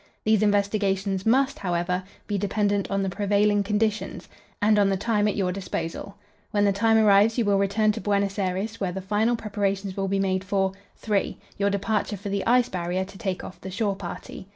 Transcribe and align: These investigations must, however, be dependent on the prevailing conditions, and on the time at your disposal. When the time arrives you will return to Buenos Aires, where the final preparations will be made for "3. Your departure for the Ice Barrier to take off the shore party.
These 0.23 0.41
investigations 0.41 1.27
must, 1.27 1.59
however, 1.59 2.01
be 2.25 2.35
dependent 2.39 2.89
on 2.89 3.03
the 3.03 3.07
prevailing 3.09 3.61
conditions, 3.61 4.27
and 4.59 4.79
on 4.79 4.89
the 4.89 4.97
time 4.97 5.27
at 5.27 5.35
your 5.35 5.51
disposal. 5.51 6.15
When 6.49 6.65
the 6.65 6.71
time 6.73 6.97
arrives 6.97 7.37
you 7.37 7.45
will 7.45 7.59
return 7.59 7.91
to 7.91 8.01
Buenos 8.01 8.39
Aires, 8.39 8.79
where 8.79 8.91
the 8.91 8.99
final 8.99 9.35
preparations 9.35 9.95
will 9.95 10.07
be 10.07 10.17
made 10.17 10.43
for 10.43 10.71
"3. 10.97 11.37
Your 11.59 11.69
departure 11.69 12.17
for 12.17 12.29
the 12.29 12.43
Ice 12.47 12.67
Barrier 12.67 13.05
to 13.05 13.17
take 13.19 13.43
off 13.43 13.61
the 13.61 13.69
shore 13.69 13.95
party. 13.95 14.47